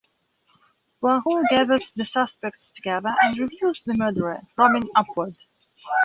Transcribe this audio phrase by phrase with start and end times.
[0.99, 5.35] Poirot gathers the suspects together and reveals the murderer- Robin Upward.